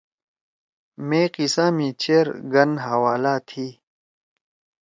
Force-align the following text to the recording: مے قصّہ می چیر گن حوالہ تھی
مے 1.07 1.21
قصّہ 1.33 1.65
می 1.75 1.87
چیر 2.01 2.27
گن 2.53 2.71
حوالہ 2.85 3.35
تھی 3.47 3.67